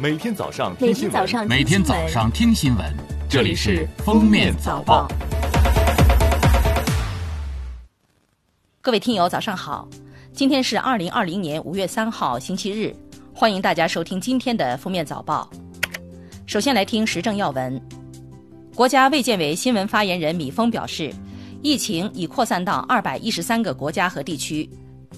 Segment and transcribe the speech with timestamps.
[0.00, 2.86] 每天早上听新闻，天早上每天早上听新闻，
[3.28, 5.06] 这里是《封面早报》。
[8.80, 9.86] 各位听友，早上好！
[10.32, 12.96] 今天是二零二零年五月三号，星期日，
[13.34, 15.46] 欢迎大家收听今天的《封面早报》。
[16.46, 17.78] 首先来听时政要闻。
[18.74, 21.12] 国家卫健委新闻发言人米峰表示，
[21.60, 24.66] 疫情已扩散到二百一十三个国家和地区，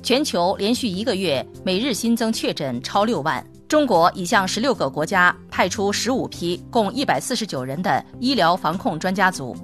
[0.02, 3.46] 全球连续一个月每日新增确诊超六万。
[3.72, 9.56] 中国已向十六个国家派出十五批共一百四十九人的医疗防控专家组。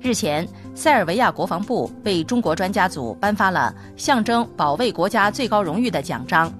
[0.00, 6.52] 日前，塞尔维亚国防部为中国专家组颁发了象征保卫国家最高荣誉的奖章。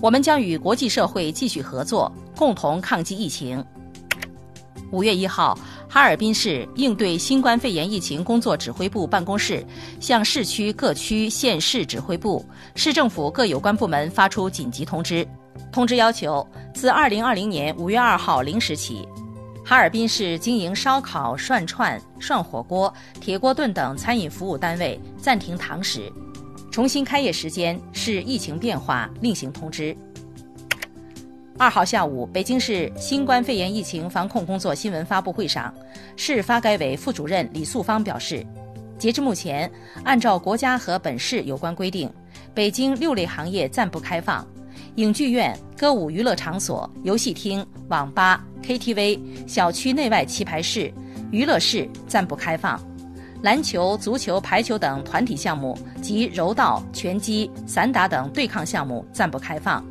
[0.00, 3.64] 我们将与国际社会继续合作，共同抗击疫情。
[4.92, 5.58] 五月一号，
[5.88, 9.66] 哈尔滨市应对新冠肺炎疫情工作指挥部办公室
[9.98, 12.46] 向市区各区县市指挥部、
[12.76, 15.26] 市政府各有关部门发出紧急通知。
[15.72, 19.08] 通知要求，自二零二零年五月二号零时起，
[19.64, 26.12] 哈尔滨市经营烧烤、涮串、涮火锅、铁锅炖等餐饮服务单位暂停堂食，
[26.70, 29.96] 重新开业时间视疫情变化另行通知。
[31.56, 35.72] 二号下午，北京市新冠肺炎疫情防控工作新闻发布会上，
[36.16, 38.44] 市发改委副主任李素芳表示，
[38.98, 39.70] 截至目前，
[40.02, 42.12] 按照国家和本市有关规定，
[42.52, 44.44] 北京六类行业暂不开放。
[44.96, 50.92] 影剧院、歌舞娱乐场所、游戏厅、网吧、KTV、小区内外棋牌室、
[51.32, 52.78] 娱乐室暂不开放；
[53.42, 59.82] 篮球、足球、排球等团体项目及柔道、拳击、散打等对抗项目暂不开放；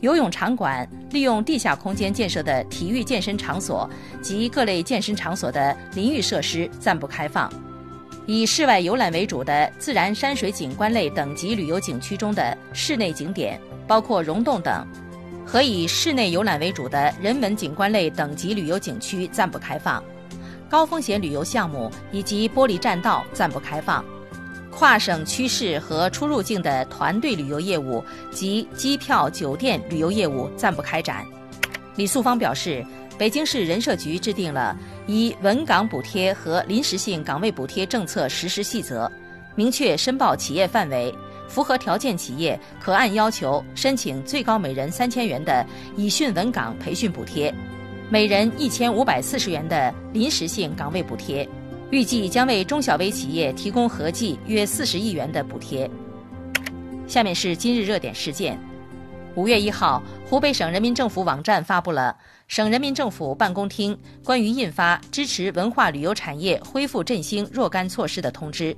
[0.00, 3.88] 游泳场馆、利用地下空间建设的体育健身场所
[4.20, 7.48] 及各类健身场所的淋浴设施暂不开放；
[8.26, 13.60] 以室外游览为主的自然山水景观类等级旅游景区中的室内景点。
[13.90, 14.86] 包括溶洞等，
[15.44, 20.00] 和以室内游览为主的人文景观类等级旅游景区暂不开放；
[20.68, 24.00] 高风险旅游项目以及玻璃栈道暂不开放；
[24.70, 28.00] 跨省区市和出入境的团队旅游业务
[28.30, 31.26] 及机票、酒店旅游业务暂不开展。
[31.96, 32.86] 李素芳表示，
[33.18, 34.76] 北京市人社局制定了
[35.08, 39.10] 以稳岗补贴和临时性岗位补贴政策实施细则，
[39.56, 41.12] 明确申报企业范围。
[41.50, 45.66] 符合条件企业可按要求申请最高每人三千元的
[45.96, 47.52] 以训稳岗培训补贴，
[48.08, 51.46] 每人一千五百四十元的临时性岗位补贴，
[51.90, 55.90] 预计将为中小微企业提供合计约四十亿元的补贴。
[57.08, 58.56] 下面是今日热点事件：
[59.34, 68.76] 五月一号，湖北省人民政府网站发布了省人民政府办公厅关于印发支持文化旅游产业恢复振兴若干措施的通知。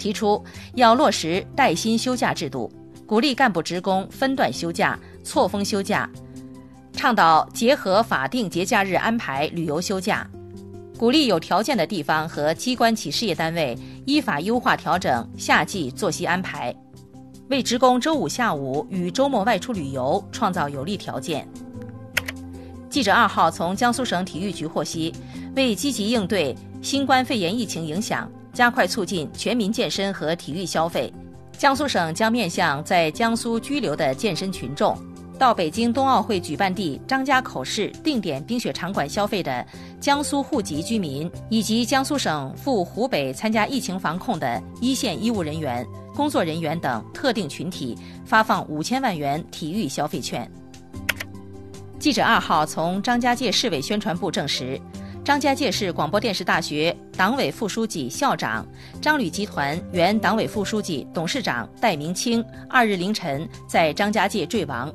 [0.00, 0.42] 提出
[0.74, 2.72] 要落实带薪休假制度，
[3.06, 6.08] 鼓励干部职工分段休假、错峰休假，
[6.94, 10.26] 倡导结合法定节假日安排旅游休假，
[10.98, 16.74] 鼓励有条件的地方和机关企事业单位依法优化调整夏季作息安排，
[17.48, 21.46] 为职工周五下午与周末外出旅游创造有利条件。
[22.88, 25.14] 记者二号从江苏省体育局获悉，
[25.54, 28.28] 为积极应对新冠肺炎疫情影响。
[28.60, 31.10] 加快促进全民健身和体育消费，
[31.56, 34.94] 江苏省将面向在江苏居留的健身群众，
[35.38, 39.66] 到北京冬奥会举办地张家口市定点冰雪场馆消费的
[39.98, 45.82] 江苏户籍居民，以及江苏省赴湖北参加疫情防控的一线医务人员、
[46.14, 50.46] 工作人员等特定群体发放五千万元体育消费券。
[51.98, 54.78] 记者二号从张家界市委宣传部证实。
[55.30, 58.66] 张家界市广播电视大学党委副书记、校长、
[59.00, 64.92] 张旅集团原党委副书记、董事长戴明清二日凌晨在张家界坠亡。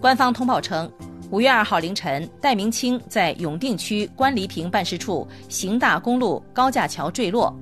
[0.00, 0.90] 官方通报称，
[1.28, 7.54] 五月二号凌晨，戴明清在永定区关黎坪办事处邢大公路高架桥坠落，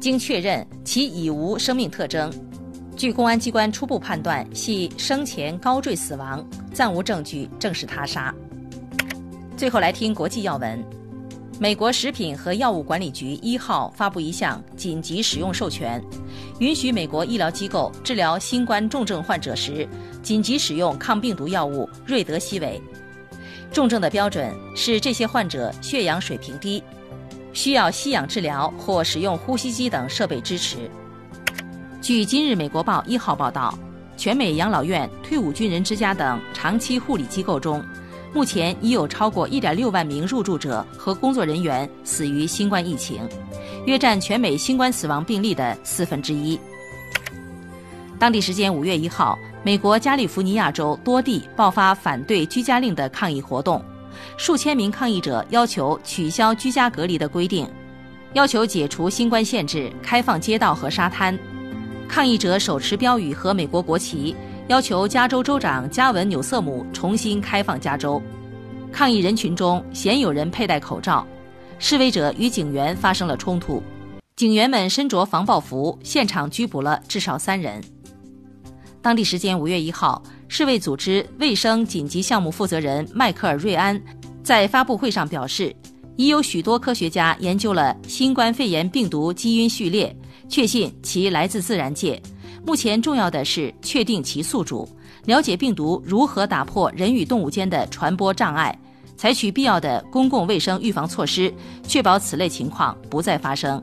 [0.00, 2.32] 经确认其已无生命特征。
[2.96, 8.34] 据公安机关初步判断，系生前高坠死亡，暂无证据证实他杀。
[9.58, 10.82] 最后来听国际要闻。
[11.60, 16.00] 美国食品和药物管理局一号发布一项紧急使用授权，
[16.60, 19.86] 允许美国医疗机构治疗新冠重症患者时
[20.22, 22.80] 紧急使用抗病毒药物瑞德西韦。
[23.72, 26.80] 重症的标准是这些患者血氧水平低，
[27.52, 30.88] 需要吸氧治疗或使用呼吸机等设备支持。
[32.00, 33.76] 据今日美国报一号报道，
[34.16, 37.84] 全美养老院、退伍军人之家等长期护理机构中。
[38.32, 43.26] 目前已有超过1.6万名入住者和工作人员死于新冠疫情，
[43.86, 46.58] 约占全美新冠死亡病例的四分之一。
[48.18, 53.82] 当地时间五月一号，美国加利福尼亚州多地爆发反对居家令的抗议活动，
[54.36, 57.66] 数千名抗议者要求取消居家隔离的规定，
[58.34, 61.36] 要求解除新冠限制，开放街道和沙滩。
[62.08, 64.34] 抗议者手持标语和美国国旗，
[64.68, 68.22] 要求加州州长加文纽瑟姆重新开放加州。
[68.92, 71.26] 抗议人群中鲜有人佩戴口罩，
[71.78, 73.82] 示威者与警员发生了冲突，
[74.36, 77.82] 警员们身着防爆服，现场拘捕了至少三人。
[79.00, 83.98] 当地时间五月一号，世卫组织卫生紧急项目负责人迈克尔·瑞安
[84.42, 85.74] 在发布会上表示，
[86.16, 90.14] 已有许多科学家研究了新冠肺炎病毒基因序列，
[90.46, 92.20] 确信其来自自然界。
[92.64, 94.88] 目前重要的是确定其宿主，
[95.24, 98.78] 了解病毒如何打破人与动物间的传播障碍，
[99.16, 101.52] 采取必要的公共卫生预防措施，
[101.82, 103.82] 确保此类情况不再发生。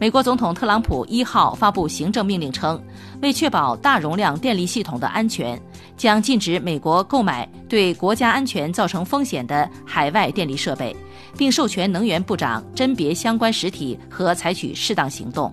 [0.00, 2.80] 美国总统特朗普一号发布行政命令称，
[3.20, 5.60] 为确保大容量电力系统的安全，
[5.96, 10.94] 将禁止美国购买对国家安全造成风险的海外电力设备，
[11.36, 15.52] 并授权能源部长甄别相关实体和采取适当行动。